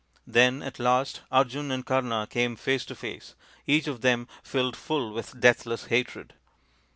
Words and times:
Then, 0.25 0.63
at 0.63 0.79
last, 0.79 1.21
Arjun 1.31 1.69
and 1.69 1.85
Kama 1.85 2.25
came 2.27 2.55
face 2.55 2.85
to 2.85 2.95
face, 2.95 3.35
each 3.67 3.85
of 3.85 4.01
them 4.01 4.27
filled 4.41 4.75
full 4.75 5.13
with 5.13 5.39
deathless 5.39 5.85
hatred. 5.85 6.33